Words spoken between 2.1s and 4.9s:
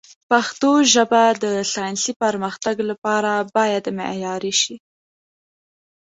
پرمختګ لپاره باید معیاري شي.